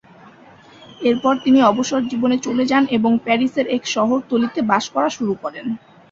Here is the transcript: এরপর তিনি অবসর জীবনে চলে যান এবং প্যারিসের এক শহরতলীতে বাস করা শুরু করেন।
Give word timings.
এরপর 1.01 1.33
তিনি 1.43 1.59
অবসর 1.63 2.01
জীবনে 2.11 2.37
চলে 2.45 2.63
যান 2.71 2.83
এবং 2.97 3.11
প্যারিসের 3.25 3.65
এক 3.69 3.83
শহরতলীতে 3.87 4.59
বাস 4.71 4.85
করা 4.93 5.09
শুরু 5.17 5.33
করেন। 5.43 5.65